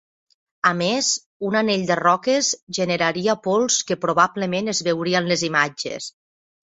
A 0.69 0.69
més, 0.79 1.09
un 1.49 1.57
anell 1.59 1.83
de 1.91 1.97
roques 1.99 2.49
generaria 2.79 3.37
pols 3.49 3.77
que 3.91 3.99
probablement 4.07 4.73
es 4.75 4.83
veuria 4.89 5.21
en 5.25 5.31
les 5.35 5.45
imatges. 5.51 6.09